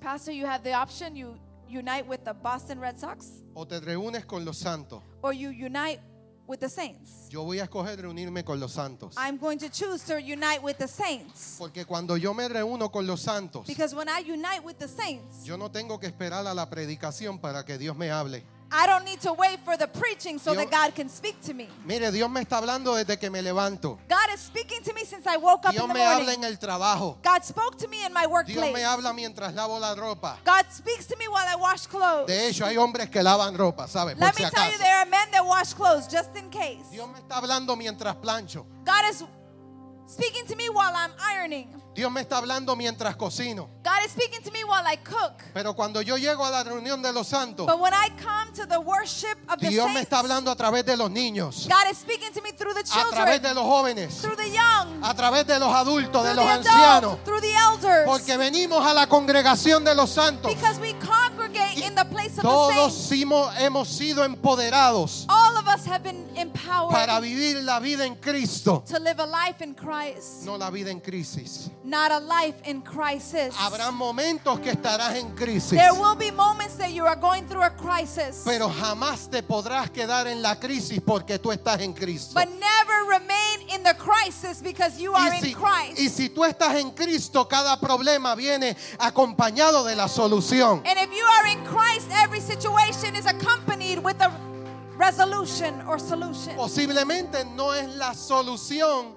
[0.00, 1.16] Pastor, you have the option.
[1.16, 1.36] You
[1.68, 5.02] unite with the Boston Red Sox, o te reúnes con los santos.
[5.22, 6.00] or you unite
[6.46, 7.28] with the Saints.
[7.28, 9.14] Yo voy a escoger reunirme con los santos.
[9.18, 13.06] I'm going to choose to unite with the Saints Porque cuando yo me reúno con
[13.06, 16.54] los santos, because when I unite with the Saints, yo no tengo que esperar a
[16.54, 18.44] la predicación para que Dios me hable.
[18.70, 21.54] I don't need to wait for the preaching so Dios- that God can speak to
[21.54, 21.68] me.
[21.86, 23.98] Mire, Dios me está hablando desde que me levanto.
[24.08, 26.44] God is speaking to me since I woke up Dios in the me habla morning.
[26.44, 27.16] en el trabajo.
[27.22, 28.74] God spoke to me in my Dios workplace.
[28.74, 30.36] me habla mientras lavo la ropa.
[30.44, 32.26] God speaks to me while I wash clothes.
[32.26, 34.14] De hecho, hay hombres que lavan ropa, ¿sabes?
[34.16, 34.78] Por Let si me tell you, acaso.
[34.82, 36.90] there are men that wash clothes just in case.
[36.90, 38.66] Dios me está hablando mientras plancho.
[38.84, 39.24] God is
[40.08, 41.68] speaking to me while I'm ironing.
[41.94, 43.68] Dios me está hablando mientras cocino.
[43.82, 45.42] God is speaking to me while I cook.
[45.52, 48.66] Pero cuando yo llego a la reunión de los santos, But when I come to
[48.66, 51.90] the worship of the Dios me saints, está hablando a través de los niños, God
[51.90, 55.02] is speaking to me through the a través children, de los jóvenes, through the young,
[55.02, 56.98] a través de los adultos, de through los the ancianos.
[56.98, 58.06] adults, through the elders.
[58.06, 60.54] Porque venimos a la congregación de los santos.
[60.54, 63.56] Because we congregate in the place of the Todos saints.
[63.58, 65.34] hemos, sido empoderados of
[65.78, 69.74] us have been empowered para vivir la vida en Cristo, to live a life in
[69.74, 71.70] Christ, no la vida en crisis.
[71.84, 73.54] not a life in crisis.
[73.54, 77.62] Habrá momentos que estarás en crisis, There will be moments that you are going through
[77.62, 82.34] a crisis, pero jamás te podrás quedar en la crisis porque tú estás en Cristo.
[82.34, 85.98] but never remain in the crisis because you are Y in si, Christ.
[86.00, 90.82] y si tú estás en Cristo, cada problema viene acompañado de la solución.
[90.86, 94.30] And if you are in Christ, every situation is accompanied with a
[94.98, 96.56] resolution or solution.
[96.56, 99.14] Posiblemente no es la solución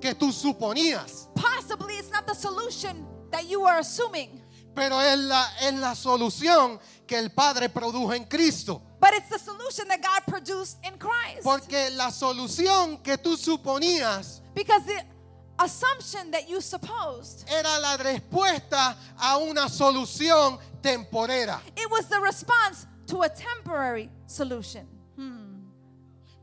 [0.00, 4.40] que tú suponías, Possibly it's not the solution that you are assuming,
[4.74, 8.80] pero es la, es la solución que el Padre produjo en Cristo.
[9.00, 11.42] but it's the solution that God produced in Christ.
[11.44, 15.02] Porque la solución que tú suponías Because the
[15.58, 21.60] assumption that you supposed, era la respuesta a una solución temporera.
[21.76, 24.86] it was the response to a temporary solution.
[25.16, 25.62] Hmm.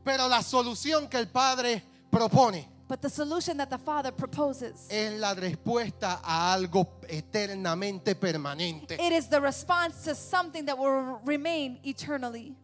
[0.04, 5.18] Pero la solución que el Padre propone But the solution that the Father proposes, es
[5.18, 8.92] la respuesta a algo eternamente permanente.
[9.00, 12.54] it is the response to something that will remain eternally.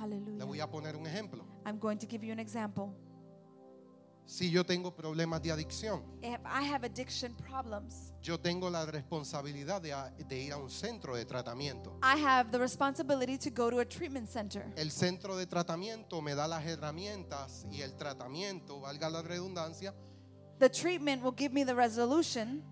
[0.00, 0.64] Le voy Hallelujah.
[0.64, 1.44] a poner un ejemplo.
[1.66, 2.92] I'm going to give you an example.
[4.32, 9.82] Si yo tengo problemas de adicción, If I have addiction problems, yo tengo la responsabilidad
[9.82, 11.98] de, a- de ir a un centro de tratamiento.
[12.02, 14.64] I have the responsibility to go to a treatment center.
[14.76, 19.92] El centro de tratamiento me da las herramientas y el tratamiento, valga la redundancia,
[20.60, 22.62] The treatment will give me the resolution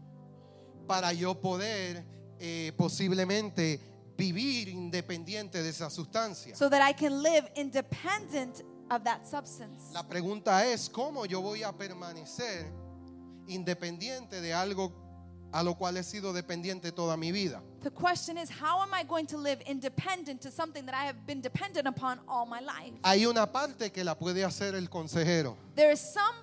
[0.88, 2.06] para yo poder
[2.38, 3.80] eh, posiblemente
[4.16, 6.54] vivir independiente de esa sustancia.
[6.56, 9.92] so that I can live independent of that substance.
[9.92, 12.70] La pregunta es, ¿cómo yo voy a permanecer
[13.46, 14.92] independiente de algo
[15.52, 17.62] a lo cual he sido dependiente toda mi vida?
[17.82, 21.26] The question is, how am I going to live independent to something that I have
[21.26, 22.92] been dependent upon all my life?
[23.04, 25.56] Hay una parte que la puede hacer el consejero.
[25.74, 26.34] There is some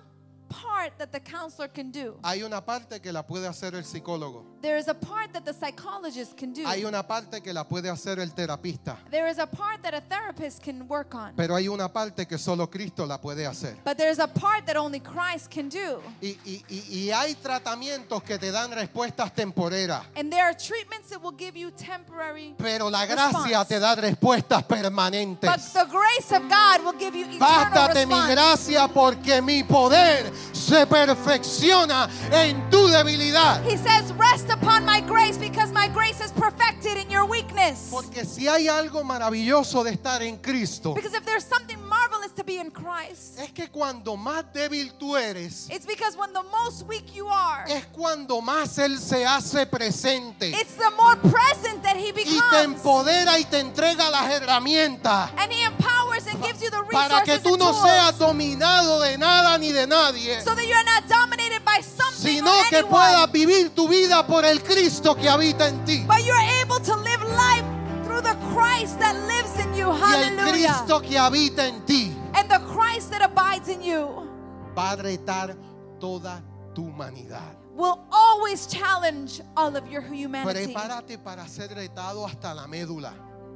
[0.48, 2.18] part that the counselor can do.
[2.24, 4.44] Hay una parte que la puede hacer el psicólogo.
[4.60, 6.64] There is a part that the psychologist can do.
[6.66, 8.96] Hay una parte que la puede hacer el terapista.
[9.10, 11.34] There is a part that a therapist can work on.
[11.36, 13.76] Pero hay una parte que solo Cristo la puede hacer.
[13.84, 16.02] But there's a part that only Christ can do.
[16.20, 20.02] Y, y- y- y hay tratamientos que te dan respuestas temporeras.
[20.16, 23.68] And there are treatments that will give you temporary Pero la gracia response.
[23.68, 25.72] te da respuestas But permanentes.
[25.72, 28.34] the grace of God will give you eternal Bástate mi response.
[28.34, 30.32] gracia porque mi poder
[30.68, 33.62] se perfecciona en tu debilidad.
[33.64, 37.88] He says, Rest upon my grace because my grace is perfected in your weakness.
[37.90, 42.44] Porque si hay algo maravilloso de estar en Cristo, Because if there's something marvelous to
[42.44, 46.86] be in Christ, es que cuando más débil tú eres, it's because when the most
[46.86, 51.96] weak you are, es cuando más Él se hace presente it's the more present that
[51.96, 52.64] He y te becomes.
[52.64, 57.32] empodera y te entrega las herramientas And He empowers and gives you the para que
[57.36, 60.84] resources tú and no tools seas dominado de nada ni de nadie, so that you're
[60.84, 65.14] not dominated by something sino or que anyone, puedas vivir tu vida por el Cristo
[65.14, 66.04] que habita en ti.
[66.06, 67.64] but you're able to live life
[68.04, 69.86] through the Christ that lives in you.
[69.88, 70.50] Y el Hallelujah.
[70.84, 74.28] Cristo que habita en ti And the Christ that abides in you
[74.74, 75.56] va a retar
[76.00, 76.42] toda
[76.74, 77.56] tu humanidad.
[77.74, 80.72] will always challenge all of your humanity.
[80.74, 83.12] Prepárate para ser retado hasta la médula.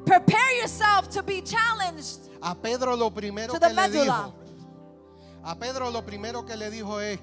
[0.07, 2.29] Prepare yourself to be challenged.
[2.43, 4.33] A Pedro lo primero To que the le medulla.
[4.33, 4.35] dijo,
[5.45, 7.19] a Pedro lo primero que le dijo es,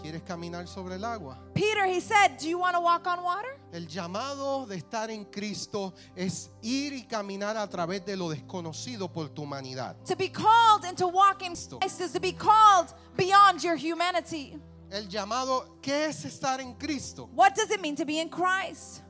[0.00, 1.38] ¿Quieres caminar sobre el agua?
[1.54, 3.58] Peter, he said, Do you want to walk on water?
[3.72, 9.12] El llamado de estar en Cristo es ir y caminar a través de lo desconocido
[9.12, 9.96] por tu humanidad.
[10.06, 14.56] To be called and to walk in Christ is to be called beyond your humanity.
[14.90, 17.28] El llamado, ¿qué es estar en Cristo?
[17.34, 19.02] What does it mean to be in Christ?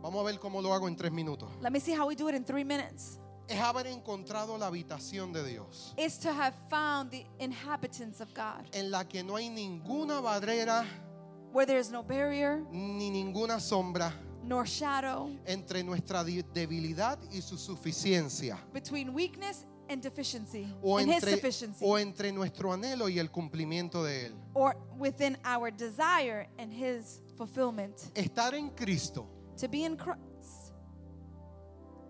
[0.00, 1.48] Vamos a ver cómo lo hago en tres minutos.
[1.60, 3.18] Let me see how we do it in three minutes.
[3.48, 8.64] Es haber encontrado la habitación de Dios, Is to have found the inhabitants of God,
[8.72, 10.84] en la que no hay ninguna barrera
[11.52, 14.12] where there is no barrier ni ninguna sombra
[14.44, 21.08] nor shadow entre nuestra di- debilidad y su suficiencia, between weakness and deficiency, o and
[21.08, 24.34] His entre, sufficiency, o entre nuestro anhelo y el cumplimiento de él.
[24.54, 27.96] or within our desire and His fulfillment.
[28.14, 29.26] Estar en Cristo
[29.58, 30.18] To be in Christ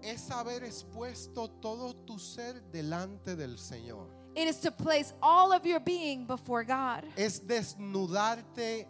[0.02, 4.08] es haber expuesto todo tu ser delante del Señor.
[4.34, 7.04] It is to place all of your being before God.
[7.16, 8.86] Es desnudarte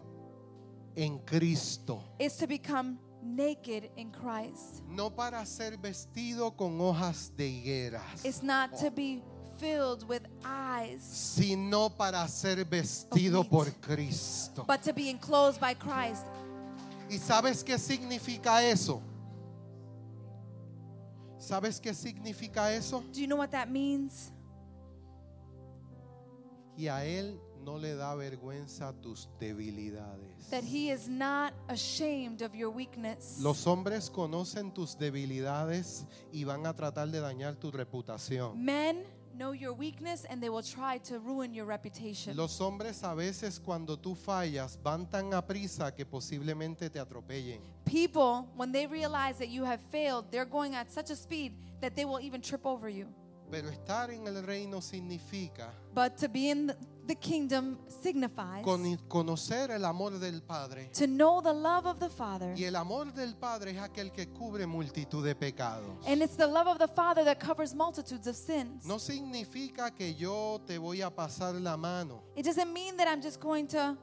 [0.97, 2.03] en Cristo.
[2.19, 4.83] It's to become naked in Christ.
[4.89, 9.23] No para ser vestido con hojas de higueras, It's not to be
[9.59, 14.65] filled with eyes, sino para ser vestido por Cristo.
[14.67, 16.25] but to be enclosed by Christ.
[17.11, 19.03] ¿Y sabes qué significa eso?
[21.43, 23.03] ¿Sabes qué significa eso?
[23.13, 24.31] Do you know what that means?
[26.77, 30.49] Y a Él no le da vergüenza tus debilidades.
[30.51, 33.41] That He is not ashamed of your weakness.
[33.41, 38.65] Los hombres conocen tus debilidades y van a tratar de dañar tu reputación.
[38.65, 39.03] Men
[39.37, 42.37] know your weakness and they will try to ruin your reputation.
[42.37, 47.61] Los hombres a veces cuando tú fallas van tan a prisa que posiblemente te atropellen.
[47.85, 51.95] People, when they realize that you have failed, they're going at such a speed that
[51.95, 53.07] they will even trip over you.
[53.51, 56.73] Pero estar en el reino significa But to be in
[57.07, 60.91] the- kingdom signifies con- conocer el amor del Padre.
[60.93, 62.55] to know the love of the Father.
[62.57, 65.89] Y el amor del Padre es aquel que cubre multitud de pecados.
[66.07, 68.85] And it's the love of the Father that covers multitudes of sins.
[68.87, 73.23] No significa que yo te voy a pasar la mano It doesn't mean that I'm
[73.23, 73.97] just going to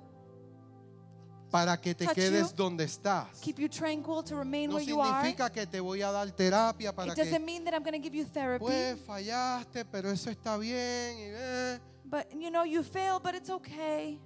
[1.51, 2.55] para que te Touch quedes you.
[2.55, 3.27] donde estás.
[3.41, 5.21] keep you tranquil, to remain No where you are.
[5.23, 7.93] significa que te voy a dar terapia para It doesn't que mean that I'm going
[7.93, 8.63] to give you therapy.
[8.65, 13.49] pues fallaste, pero eso está bien, y, eh, But you know, you failed, but it's
[13.49, 14.19] okay.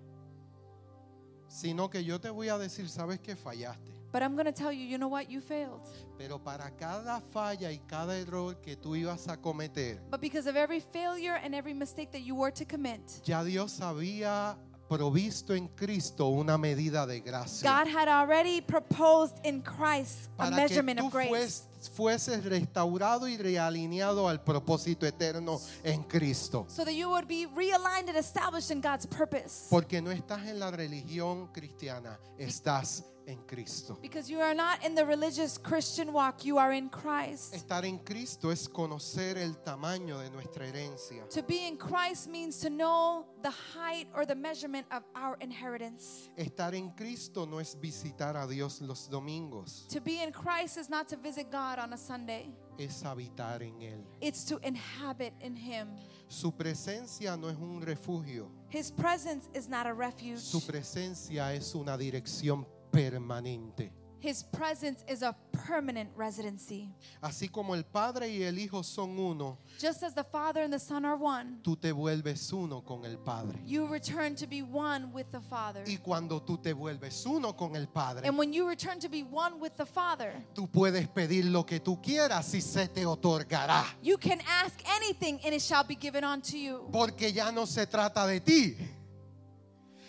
[1.47, 3.91] sino que yo te voy a decir, sabes que fallaste.
[4.11, 5.27] But I'm going to tell you, you know what?
[5.29, 5.81] You failed.
[6.19, 10.55] Pero para cada falla y cada error que tú ibas a cometer, But because of
[10.55, 14.55] every failure and every mistake that you were to commit, ya Dios había
[14.89, 17.69] provisto en Cristo una medida de gracia.
[17.69, 21.29] God had already proposed in Christ a para que measurement tú of grace.
[21.29, 26.65] fues- fueses restaurado y realineado al propósito eterno en Cristo.
[26.69, 29.67] So that you would be realigned and established in God's purpose.
[29.69, 33.97] Porque no estás en la religión cristiana, estás en Cristo.
[34.01, 37.53] Because you are not in the religious Christian walk, you are in Christ.
[37.53, 41.27] Estar en Cristo es conocer el tamaño de nuestra herencia.
[41.29, 46.29] To be in Christ means to know the height or the measurement of our inheritance.
[46.37, 50.89] Estar en Cristo no es visitar a Dios los domingos, To be in Christ is
[50.89, 52.49] not to visit God on a Sunday,
[52.79, 54.03] es habitar en Él.
[54.21, 55.89] it's to inhabit in Him.
[56.27, 61.75] Su presencia no es un refugio, His presence is not a su refuge, presencia es
[61.75, 63.91] una dirección permanente.
[64.19, 65.35] His presence is a
[65.67, 66.87] permanent residency.
[67.21, 70.79] Así como el Padre y el Hijo son uno, Just as the Father and the
[70.79, 73.59] Son are one, tú te vuelves uno con el Padre.
[73.65, 75.83] you return to be one with the Father.
[75.85, 79.23] Y cuando tú te vuelves uno con el Padre, And when you return to be
[79.23, 83.83] one with the Father, tú puedes pedir lo que tú quieras y se te otorgará.
[84.01, 86.87] you can ask anything and it shall be given unto you.
[86.93, 88.77] Porque ya no se trata de ti,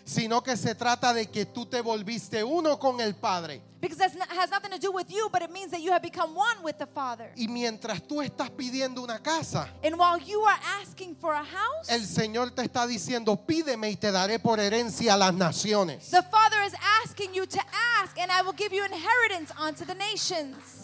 [0.05, 3.63] sino que se trata de que tú te volviste uno con el Padre.
[3.81, 6.35] Because that has nothing to do with you, but it means that you have become
[6.35, 7.31] one with the Father.
[7.37, 11.91] Y mientras tú estás pidiendo una casa, And while you are asking for a house,
[11.91, 16.11] el Señor te está diciendo, pídeme y te daré por herencia a las naciones.
[16.11, 16.75] the Father is
[17.05, 17.61] asking you to
[18.01, 20.84] ask, and I will give you inheritance unto the nations.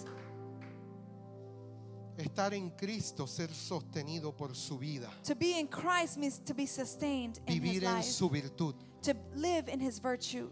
[2.21, 6.66] Estar en Cristo, ser sostenido por su vida, To be in Christ means to be
[6.66, 10.51] sustained in His vivir en life, su virtud, to live in His virtue,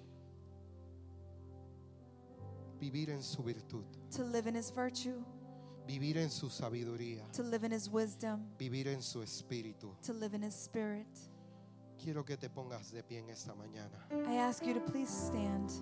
[2.81, 5.25] vivir en su virtud, to live in His virtue,
[5.87, 9.95] vivir en su sabiduría, to live in His wisdom, vivir en su espíritu.
[10.03, 11.07] to live in His spirit.
[12.03, 13.99] Quiero que te pongas de pie en esta mañana.
[14.29, 15.73] I ask you to please stand.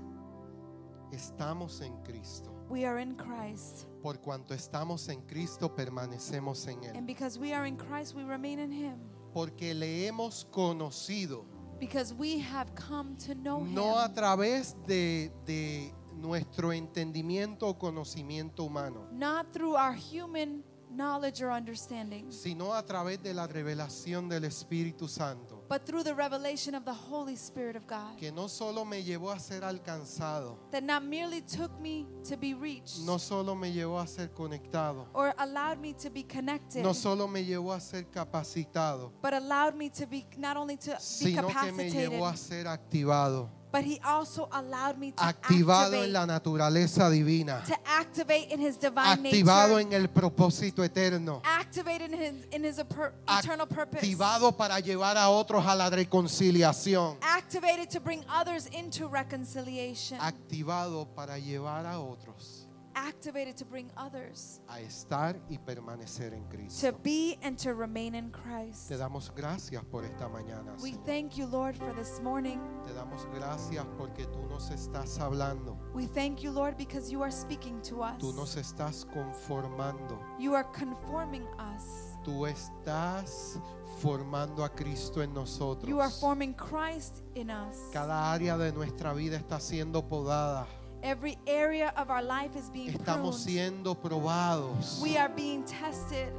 [1.12, 2.55] Estamos en Cristo.
[2.68, 6.96] We are in Christ, Por cuanto estamos en Cristo, permanecemos en Él.
[6.96, 8.98] and because we are in Christ, we remain in Him.
[9.32, 11.44] Porque le hemos conocido
[11.78, 14.14] Because we have come to know no a Him.
[14.14, 22.32] través de, de nuestro entendimiento o conocimiento humano, Not through our human knowledge or understanding,
[22.32, 26.92] sino a través de la revelación del Espíritu Santo, but through the revelation of the
[26.92, 28.16] Holy Spirit of God.
[28.18, 32.54] que no solo me llevó a ser alcanzado, That not merely took me to be
[32.54, 36.92] reached no solo me llevó a ser conectado, or allowed me to be connected, no
[36.92, 41.00] solo me llevó a ser capacitado, but allowed me to be not only to be
[41.00, 46.02] sino que me capacitated, llevó a ser activado, but He also allowed me to activado
[46.02, 51.42] en la naturaleza divina, to activate in His divine activado nature, en el propósito eterno,
[51.44, 55.90] activated in His, in his per- eternal purpose, activado para llevar a otros a la
[55.90, 62.65] reconciliación, activated to bring others into reconciliation, activado para llevar a otros
[62.96, 66.98] activated to bring others a estar y permanecer en to Cristo.
[67.04, 68.88] be and to remain in Christ.
[68.88, 70.74] Te damos gracias por esta mañana.
[70.82, 71.04] We Señor.
[71.04, 72.58] thank you, Lord, for this morning.
[72.86, 77.30] Te damos gracias porque tú nos estás hablando, We thank you, Lord, because you are
[77.30, 78.18] speaking to us.
[78.18, 82.16] tú nos estás conformando, You are conforming us.
[82.24, 83.58] tú estás
[84.00, 85.88] formando a Cristo en nosotros.
[85.88, 87.76] You are forming Christ in us.
[87.92, 90.66] Cada área de nuestra vida está siendo podada.
[91.06, 96.32] Every area of our life is being Estamos siendo probados We are being tested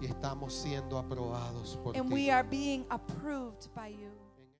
[0.00, 2.14] y estamos siendo aprobados por and ti.
[2.14, 4.10] we are being approved by you.